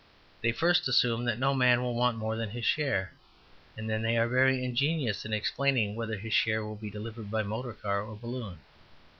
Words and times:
They 0.41 0.51
first 0.51 0.87
assume 0.87 1.25
that 1.25 1.37
no 1.37 1.53
man 1.53 1.83
will 1.83 1.93
want 1.93 2.17
more 2.17 2.35
than 2.35 2.49
his 2.49 2.65
share, 2.65 3.11
and 3.77 3.87
then 3.87 4.03
are 4.03 4.27
very 4.27 4.63
ingenious 4.63 5.25
in 5.25 5.31
explaining 5.31 5.93
whether 5.93 6.17
his 6.17 6.33
share 6.33 6.65
will 6.65 6.73
be 6.75 6.89
delivered 6.89 7.29
by 7.29 7.43
motor 7.43 7.73
car 7.73 8.01
or 8.01 8.15
balloon. 8.15 8.57